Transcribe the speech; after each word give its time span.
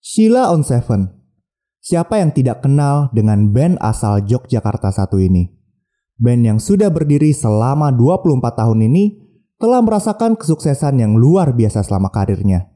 Sheila 0.00 0.48
on 0.48 0.64
Seven. 0.64 1.12
Siapa 1.76 2.24
yang 2.24 2.32
tidak 2.32 2.64
kenal 2.64 3.12
dengan 3.12 3.52
band 3.52 3.76
asal 3.84 4.24
Yogyakarta 4.24 4.88
satu 4.88 5.20
ini? 5.20 5.52
Band 6.16 6.40
yang 6.40 6.56
sudah 6.56 6.88
berdiri 6.88 7.36
selama 7.36 7.92
24 7.92 8.40
tahun 8.40 8.88
ini 8.88 9.20
telah 9.60 9.84
merasakan 9.84 10.40
kesuksesan 10.40 11.04
yang 11.04 11.20
luar 11.20 11.52
biasa 11.52 11.84
selama 11.84 12.08
karirnya. 12.08 12.72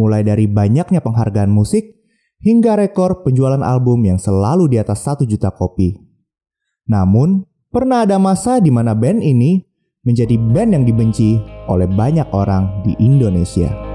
Mulai 0.00 0.24
dari 0.24 0.48
banyaknya 0.48 1.04
penghargaan 1.04 1.52
musik 1.52 2.00
hingga 2.40 2.80
rekor 2.80 3.20
penjualan 3.20 3.60
album 3.60 4.08
yang 4.08 4.16
selalu 4.16 4.72
di 4.72 4.80
atas 4.80 5.04
1 5.04 5.28
juta 5.28 5.52
kopi. 5.52 5.92
Namun, 6.88 7.44
pernah 7.68 8.08
ada 8.08 8.16
masa 8.16 8.64
di 8.64 8.72
mana 8.72 8.96
band 8.96 9.20
ini 9.20 9.60
menjadi 10.08 10.40
band 10.40 10.72
yang 10.72 10.84
dibenci 10.88 11.36
oleh 11.68 11.84
banyak 11.84 12.32
orang 12.32 12.80
di 12.80 12.96
Indonesia. 12.96 13.85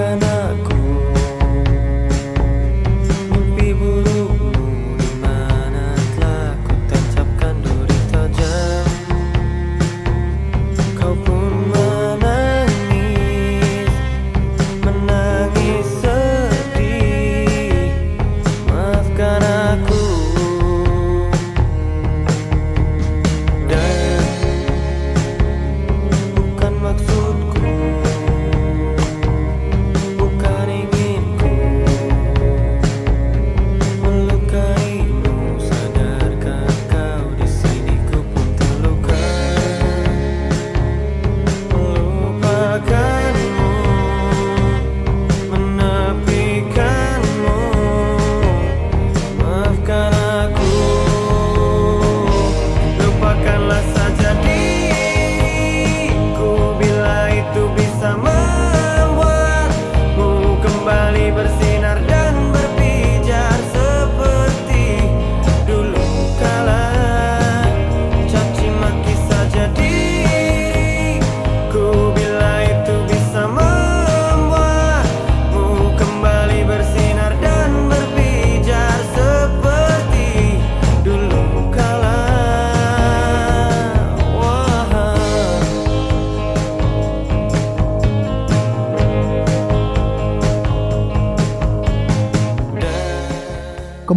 Makan 0.00 0.29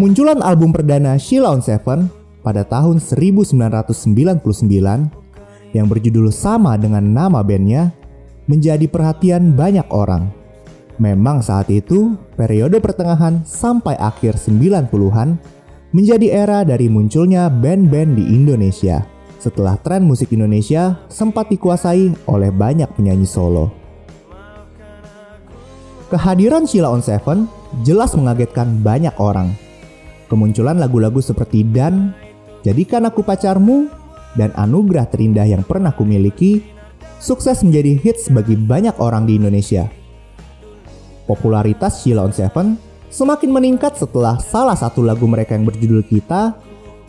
Kemunculan 0.03 0.44
album 0.44 0.75
perdana 0.75 1.16
Sheila 1.16 1.56
on 1.56 1.64
Seven 1.64 2.12
pada 2.44 2.68
tahun 2.68 3.00
1999 3.00 4.44
yang 5.72 5.88
berjudul 5.88 6.28
sama 6.28 6.75
dengan 6.75 7.08
nama 7.08 7.40
bandnya 7.40 7.96
menjadi 8.44 8.84
perhatian 8.92 9.56
banyak 9.56 9.88
orang. 9.96 10.28
Memang 11.00 11.40
saat 11.40 11.72
itu, 11.72 12.19
periode 12.36 12.84
pertengahan 12.84 13.47
sampai 13.47 13.96
akhir 13.96 14.36
90-an 14.44 15.40
menjadi 15.96 16.28
era 16.36 16.68
dari 16.68 16.92
munculnya 16.92 17.47
band-band 17.47 18.19
di 18.19 18.28
Indonesia 18.28 19.08
setelah 19.40 19.80
tren 19.80 20.03
musik 20.03 20.36
Indonesia 20.36 21.00
sempat 21.08 21.47
dikuasai 21.47 22.28
oleh 22.28 22.52
banyak 22.52 22.92
penyanyi 22.92 23.24
solo. 23.24 23.72
Kehadiran 26.12 26.68
Sheila 26.68 26.92
on 26.92 27.00
Seven 27.00 27.47
jelas 27.88 28.12
mengagetkan 28.19 28.84
banyak 28.84 29.16
orang 29.16 29.62
Kemunculan 30.33 30.81
lagu-lagu 30.81 31.21
seperti 31.21 31.61
Dan, 31.61 32.09
Jadikan 32.66 33.05
Aku 33.05 33.21
Pacarmu, 33.21 33.85
dan 34.33 34.49
Anugerah 34.57 35.05
Terindah 35.05 35.45
yang 35.45 35.61
pernah 35.61 35.94
kumiliki 35.94 36.66
sukses 37.21 37.61
menjadi 37.61 37.94
hits 38.01 38.33
bagi 38.33 38.57
banyak 38.57 38.97
orang 38.97 39.29
di 39.29 39.38
Indonesia. 39.38 39.85
Popularitas 41.29 42.01
Sheila 42.01 42.25
on 42.25 42.33
Seven 42.33 42.81
semakin 43.13 43.53
meningkat 43.53 43.94
setelah 43.94 44.41
salah 44.41 44.73
satu 44.73 45.05
lagu 45.05 45.29
mereka 45.29 45.53
yang 45.53 45.69
berjudul 45.69 46.01
Kita 46.01 46.57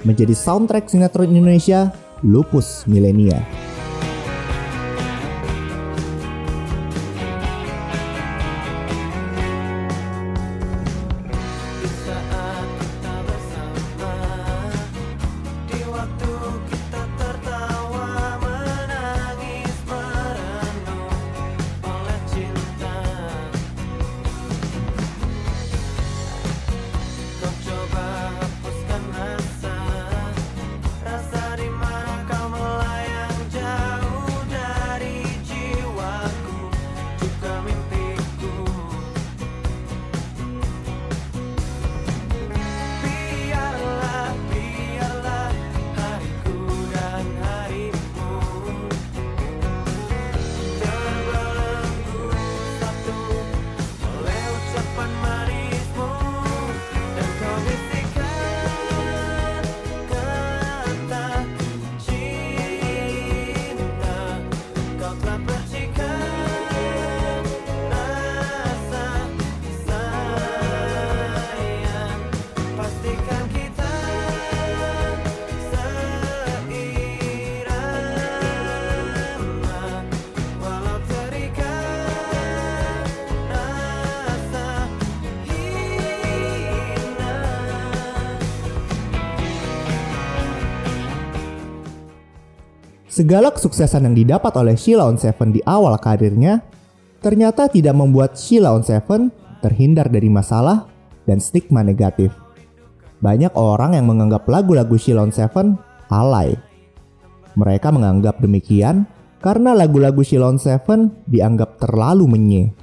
menjadi 0.05 0.37
soundtrack 0.37 0.93
sinetron 0.93 1.33
Indonesia 1.33 1.97
Lupus 2.21 2.85
Milenia. 2.85 3.64
Segala 93.15 93.55
kesuksesan 93.55 94.11
yang 94.11 94.17
didapat 94.19 94.51
oleh 94.59 94.75
Sheila 94.75 95.07
on 95.07 95.15
Seven 95.15 95.55
di 95.55 95.63
awal 95.63 95.95
karirnya 96.03 96.67
ternyata 97.23 97.71
tidak 97.71 97.95
membuat 97.95 98.35
Sheila 98.35 98.75
on 98.75 98.83
Seven 98.83 99.31
terhindar 99.63 100.11
dari 100.11 100.27
masalah 100.27 100.91
dan 101.23 101.39
stigma 101.39 101.87
negatif. 101.87 102.35
Banyak 103.23 103.55
orang 103.55 103.95
yang 103.95 104.11
menganggap 104.11 104.51
lagu-lagu 104.51 104.99
Sheila 104.99 105.23
on 105.23 105.31
Seven 105.31 105.79
alay. 106.11 106.59
Mereka 107.55 107.95
menganggap 107.95 108.43
demikian 108.43 109.07
karena 109.39 109.79
lagu-lagu 109.79 110.27
Sheila 110.27 110.51
on 110.51 110.59
Seven 110.59 111.15
dianggap 111.31 111.79
terlalu 111.79 112.27
menye. 112.27 112.75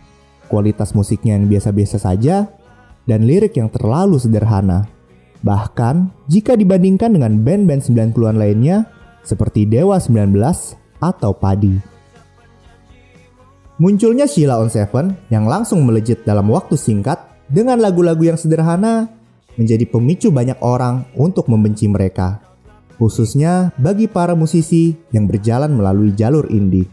Kualitas 0.47 0.95
musiknya 0.95 1.35
yang 1.35 1.51
biasa-biasa 1.51 1.99
saja 1.99 2.47
dan 3.03 3.27
lirik 3.27 3.59
yang 3.59 3.67
terlalu 3.67 4.15
sederhana. 4.15 4.87
Bahkan 5.43 6.23
jika 6.31 6.55
dibandingkan 6.55 7.19
dengan 7.19 7.35
band-band 7.43 7.83
90-an 7.83 8.39
lainnya 8.39 9.00
seperti 9.21 9.65
Dewa 9.69 9.97
19 9.97 10.33
atau 11.01 11.31
Padi. 11.33 11.75
Munculnya 13.81 14.29
Sheila 14.29 14.61
on 14.61 14.69
Seven 14.69 15.17
yang 15.33 15.49
langsung 15.49 15.81
melejit 15.81 16.21
dalam 16.21 16.45
waktu 16.53 16.77
singkat 16.77 17.17
dengan 17.49 17.81
lagu-lagu 17.81 18.21
yang 18.21 18.37
sederhana 18.37 19.09
menjadi 19.57 19.89
pemicu 19.89 20.29
banyak 20.29 20.61
orang 20.61 21.09
untuk 21.17 21.49
membenci 21.49 21.89
mereka. 21.89 22.45
Khususnya 23.01 23.73
bagi 23.81 24.05
para 24.05 24.37
musisi 24.37 24.93
yang 25.09 25.25
berjalan 25.25 25.73
melalui 25.73 26.13
jalur 26.13 26.45
indie. 26.53 26.85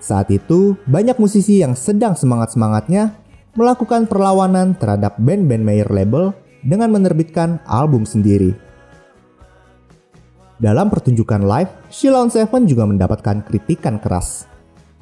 Saat 0.00 0.32
itu, 0.32 0.80
banyak 0.88 1.20
musisi 1.20 1.60
yang 1.60 1.76
sedang 1.76 2.16
semangat-semangatnya 2.16 3.12
melakukan 3.52 4.08
perlawanan 4.08 4.72
terhadap 4.76 5.20
band-band 5.20 5.64
major 5.64 5.90
label 5.92 6.32
dengan 6.64 6.96
menerbitkan 6.96 7.60
album 7.68 8.08
sendiri. 8.08 8.56
Dalam 10.56 10.88
pertunjukan 10.88 11.44
live, 11.44 11.70
Sheila 11.92 12.24
on 12.24 12.32
Seven 12.32 12.64
juga 12.64 12.88
mendapatkan 12.88 13.44
kritikan 13.44 14.00
keras 14.00 14.48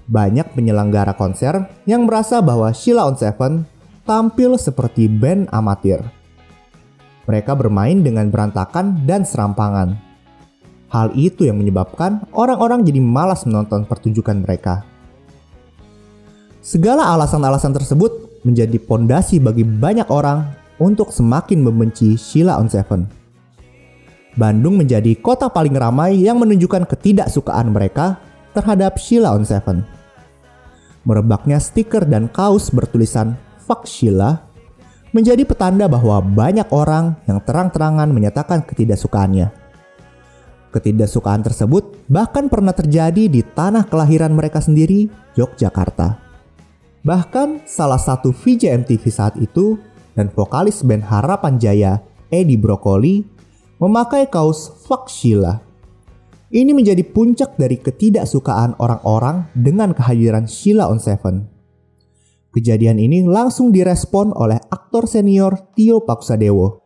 banyak 0.04 0.52
penyelenggara 0.52 1.16
konser 1.16 1.64
yang 1.88 2.04
merasa 2.04 2.44
bahwa 2.44 2.68
Sheila 2.72 3.08
on 3.08 3.16
Seven 3.16 3.64
tampil 4.04 4.60
seperti 4.60 5.08
band 5.08 5.48
amatir. 5.48 6.04
Mereka 7.24 7.56
bermain 7.56 8.04
dengan 8.04 8.28
berantakan 8.28 9.08
dan 9.08 9.24
serampangan. 9.24 9.96
Hal 10.92 11.16
itu 11.16 11.48
yang 11.48 11.56
menyebabkan 11.56 12.28
orang-orang 12.36 12.84
jadi 12.84 13.00
malas 13.00 13.48
menonton 13.48 13.88
pertunjukan 13.88 14.44
mereka. 14.44 14.84
Segala 16.60 17.08
alasan-alasan 17.16 17.72
tersebut 17.72 18.44
menjadi 18.44 18.76
pondasi 18.76 19.40
bagi 19.40 19.64
banyak 19.64 20.06
orang 20.12 20.52
untuk 20.76 21.08
semakin 21.08 21.64
membenci 21.64 22.20
Sheila 22.20 22.60
on 22.60 22.68
Seven. 22.68 23.23
Bandung 24.34 24.78
menjadi 24.78 25.14
kota 25.18 25.46
paling 25.46 25.74
ramai 25.78 26.18
yang 26.18 26.42
menunjukkan 26.42 26.90
ketidaksukaan 26.90 27.70
mereka 27.70 28.18
terhadap 28.50 28.98
Sheila 28.98 29.34
on 29.34 29.46
Seven 29.46 29.94
merebaknya 31.04 31.60
stiker 31.60 32.02
dan 32.08 32.26
kaos 32.32 32.72
bertulisan 32.72 33.36
Fuck 33.64 33.88
Sheila 33.88 34.40
menjadi 35.14 35.46
petanda 35.46 35.86
bahwa 35.86 36.18
banyak 36.18 36.66
orang 36.74 37.14
yang 37.30 37.38
terang-terangan 37.38 38.10
menyatakan 38.10 38.66
ketidaksukaannya. 38.66 39.52
Ketidaksukaan 40.74 41.46
tersebut 41.46 42.02
bahkan 42.10 42.50
pernah 42.50 42.74
terjadi 42.74 43.30
di 43.30 43.46
tanah 43.46 43.86
kelahiran 43.86 44.34
mereka 44.34 44.58
sendiri, 44.58 45.06
Yogyakarta. 45.38 46.18
Bahkan 47.06 47.62
salah 47.62 48.00
satu 48.00 48.34
VJ 48.34 48.82
MTV 48.82 49.04
saat 49.06 49.38
itu 49.38 49.78
dan 50.18 50.26
vokalis 50.34 50.82
band 50.82 51.06
Harapan 51.06 51.62
Jaya, 51.62 52.02
Eddie 52.26 52.58
Brokoli, 52.58 53.22
memakai 53.78 54.30
kaos 54.30 54.70
Fuck 54.86 55.10
Sheila 55.10 55.64
ini 56.54 56.70
menjadi 56.70 57.02
puncak 57.02 57.58
dari 57.58 57.82
ketidaksukaan 57.82 58.78
orang-orang 58.78 59.50
dengan 59.58 59.90
kehadiran 59.90 60.46
Sheila 60.46 60.86
on 60.86 61.02
Seven. 61.02 61.50
Kejadian 62.54 63.02
ini 63.02 63.26
langsung 63.26 63.74
direspon 63.74 64.30
oleh 64.30 64.62
aktor 64.70 65.10
senior 65.10 65.74
Tio 65.74 66.06
Pakusadewo 66.06 66.78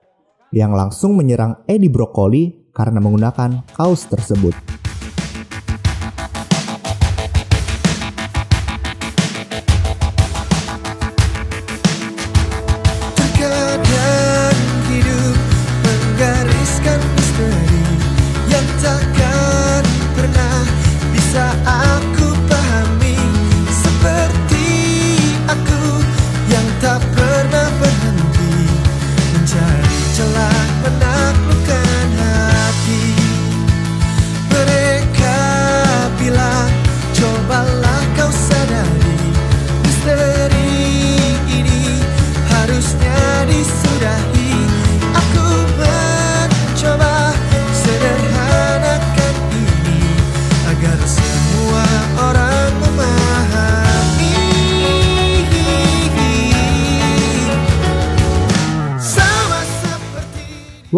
yang 0.57 0.73
langsung 0.73 1.13
menyerang 1.13 1.61
Eddie 1.69 1.93
Brokoli 1.93 2.73
karena 2.73 2.97
menggunakan 3.05 3.69
kaos 3.77 4.09
tersebut. 4.09 4.57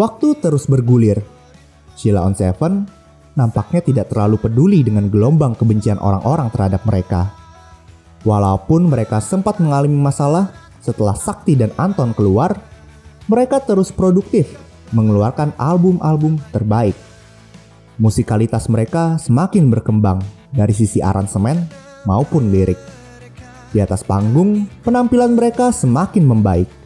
Waktu 0.01 0.41
terus 0.41 0.65
bergulir. 0.65 1.21
Sheila 1.93 2.25
on 2.25 2.33
Seven 2.33 2.89
nampaknya 3.37 3.85
tidak 3.85 4.09
terlalu 4.09 4.41
peduli 4.41 4.81
dengan 4.81 5.13
gelombang 5.13 5.53
kebencian 5.53 6.01
orang-orang 6.01 6.49
terhadap 6.49 6.81
mereka. 6.89 7.29
Walaupun 8.25 8.89
mereka 8.89 9.21
sempat 9.21 9.61
mengalami 9.61 9.93
masalah 9.93 10.49
setelah 10.81 11.13
Sakti 11.13 11.53
dan 11.53 11.69
Anton 11.77 12.17
keluar, 12.17 12.57
mereka 13.29 13.61
terus 13.61 13.93
produktif 13.93 14.49
mengeluarkan 14.89 15.53
album-album 15.61 16.41
terbaik. 16.49 16.97
Musikalitas 18.01 18.73
mereka 18.73 19.21
semakin 19.21 19.69
berkembang 19.69 20.17
dari 20.49 20.73
sisi 20.73 20.97
aransemen 20.97 21.61
maupun 22.09 22.49
lirik. 22.49 22.81
Di 23.69 23.77
atas 23.85 24.01
panggung, 24.01 24.65
penampilan 24.81 25.37
mereka 25.37 25.69
semakin 25.69 26.25
membaik 26.25 26.81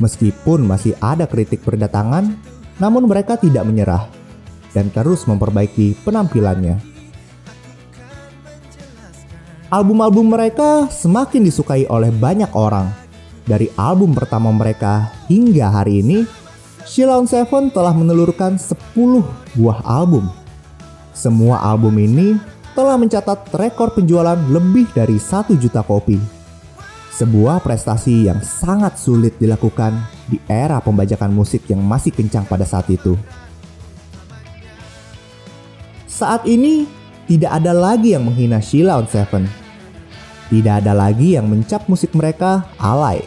Meskipun 0.00 0.64
masih 0.64 0.96
ada 1.04 1.28
kritik 1.28 1.60
berdatangan, 1.60 2.32
namun 2.80 3.04
mereka 3.06 3.36
tidak 3.36 3.62
menyerah 3.68 4.08
dan 4.72 4.88
terus 4.88 5.28
memperbaiki 5.28 6.00
penampilannya. 6.02 6.80
Album-album 9.70 10.34
mereka 10.34 10.90
semakin 10.90 11.46
disukai 11.46 11.86
oleh 11.86 12.10
banyak 12.10 12.50
orang. 12.58 12.90
Dari 13.46 13.70
album 13.78 14.10
pertama 14.10 14.50
mereka 14.50 15.14
hingga 15.30 15.70
hari 15.70 16.02
ini, 16.02 16.26
Sheila 16.82 17.22
on 17.22 17.30
Seven 17.30 17.70
telah 17.70 17.94
menelurkan 17.94 18.58
10 18.58 18.74
buah 19.54 19.78
album. 19.86 20.26
Semua 21.14 21.62
album 21.62 21.94
ini 22.02 22.34
telah 22.74 22.98
mencatat 22.98 23.46
rekor 23.54 23.94
penjualan 23.94 24.38
lebih 24.50 24.90
dari 24.90 25.22
1 25.22 25.54
juta 25.54 25.86
kopi. 25.86 26.39
Sebuah 27.10 27.58
prestasi 27.58 28.30
yang 28.30 28.38
sangat 28.40 28.94
sulit 28.94 29.34
dilakukan 29.42 29.98
di 30.30 30.38
era 30.46 30.78
pembajakan 30.78 31.34
musik 31.34 31.66
yang 31.66 31.82
masih 31.82 32.14
kencang 32.14 32.46
pada 32.46 32.62
saat 32.62 32.86
itu. 32.86 33.18
Saat 36.06 36.46
ini, 36.46 36.86
tidak 37.26 37.62
ada 37.62 37.74
lagi 37.74 38.14
yang 38.14 38.26
menghina 38.26 38.62
Sheila 38.62 38.98
on 39.02 39.10
Seven. 39.10 39.46
Tidak 40.50 40.82
ada 40.82 40.94
lagi 40.94 41.34
yang 41.34 41.50
mencap 41.50 41.86
musik 41.90 42.14
mereka 42.14 42.66
alay. 42.78 43.22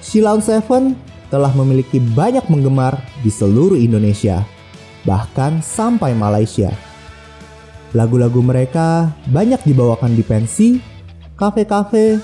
Sheila 0.00 0.36
on 0.36 0.44
Seven 0.44 0.96
telah 1.32 1.52
memiliki 1.52 2.00
banyak 2.00 2.44
penggemar 2.44 3.00
di 3.20 3.32
seluruh 3.32 3.76
Indonesia, 3.80 4.44
bahkan 5.04 5.60
sampai 5.60 6.12
Malaysia. 6.16 6.72
Lagu-lagu 7.96 8.40
mereka 8.44 9.12
banyak 9.30 9.62
dibawakan 9.64 10.14
di 10.14 10.22
pensi, 10.26 10.68
kafe-kafe, 11.34 12.18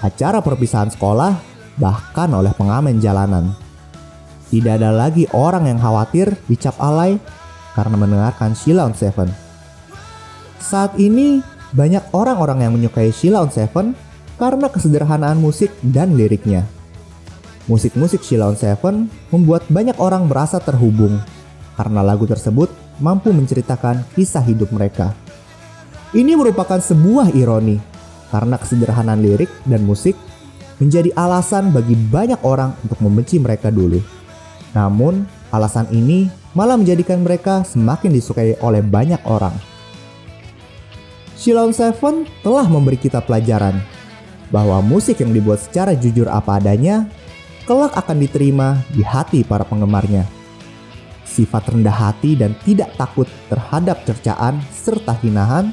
acara 0.00 0.42
perpisahan 0.42 0.90
sekolah, 0.90 1.38
bahkan 1.78 2.30
oleh 2.34 2.50
pengamen 2.54 2.98
jalanan. 2.98 3.54
Tidak 4.50 4.78
ada 4.78 4.94
lagi 4.94 5.26
orang 5.34 5.66
yang 5.66 5.78
khawatir 5.82 6.30
dicap 6.46 6.78
alay 6.78 7.18
karena 7.74 7.96
mendengarkan 7.98 8.54
Sheila 8.54 8.86
on 8.86 8.94
Seven. 8.94 9.26
Saat 10.62 10.94
ini, 10.96 11.42
banyak 11.74 12.14
orang-orang 12.14 12.62
yang 12.62 12.72
menyukai 12.78 13.10
Sheila 13.10 13.42
on 13.42 13.50
Seven 13.50 13.98
karena 14.38 14.70
kesederhanaan 14.70 15.42
musik 15.42 15.74
dan 15.82 16.14
liriknya. 16.14 16.66
Musik-musik 17.66 18.22
Sheila 18.22 18.50
on 18.50 18.58
Seven 18.58 19.10
membuat 19.34 19.66
banyak 19.66 19.98
orang 19.98 20.30
merasa 20.30 20.62
terhubung 20.62 21.18
karena 21.74 22.00
lagu 22.06 22.28
tersebut 22.28 22.70
mampu 23.02 23.34
menceritakan 23.34 24.06
kisah 24.14 24.44
hidup 24.46 24.70
mereka. 24.70 25.16
Ini 26.14 26.38
merupakan 26.38 26.78
sebuah 26.78 27.34
ironi 27.34 27.93
karena 28.34 28.58
kesederhanaan 28.58 29.22
lirik 29.22 29.46
dan 29.62 29.86
musik 29.86 30.18
menjadi 30.82 31.14
alasan 31.14 31.70
bagi 31.70 31.94
banyak 31.94 32.42
orang 32.42 32.74
untuk 32.82 32.98
membenci 32.98 33.38
mereka 33.38 33.70
dulu. 33.70 34.02
Namun, 34.74 35.22
alasan 35.54 35.86
ini 35.94 36.26
malah 36.50 36.74
menjadikan 36.74 37.22
mereka 37.22 37.62
semakin 37.62 38.10
disukai 38.10 38.58
oleh 38.58 38.82
banyak 38.82 39.22
orang. 39.22 39.54
Shilon 41.38 41.70
Seven 41.70 42.26
telah 42.42 42.66
memberi 42.66 42.98
kita 42.98 43.22
pelajaran 43.22 43.78
bahwa 44.50 44.82
musik 44.82 45.22
yang 45.22 45.30
dibuat 45.30 45.62
secara 45.62 45.94
jujur 45.94 46.26
apa 46.26 46.58
adanya 46.58 47.06
kelak 47.70 47.94
akan 47.94 48.18
diterima 48.18 48.82
di 48.90 49.06
hati 49.06 49.46
para 49.46 49.62
penggemarnya. 49.62 50.26
Sifat 51.22 51.70
rendah 51.70 51.94
hati 51.94 52.34
dan 52.34 52.54
tidak 52.66 52.94
takut 52.98 53.30
terhadap 53.46 54.02
cercaan 54.02 54.58
serta 54.74 55.14
hinaan 55.22 55.70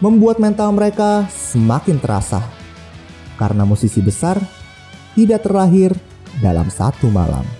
membuat 0.00 0.40
mental 0.40 0.72
mereka 0.72 1.28
semakin 1.28 2.00
terasa. 2.00 2.40
Karena 3.36 3.68
musisi 3.68 4.00
besar 4.00 4.40
tidak 5.14 5.44
terlahir 5.44 5.92
dalam 6.40 6.68
satu 6.72 7.08
malam. 7.12 7.59